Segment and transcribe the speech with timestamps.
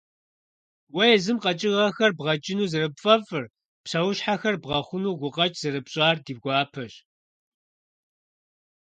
[0.93, 3.45] Уэ езым къэкӀыгъэхэр бгъэкӀыну зэрыпфӀэфӀыр,
[3.83, 6.93] псэущхьэхэр бгъэхъуну гукъэкӀ зэрыпщӀар ди гуапэщ.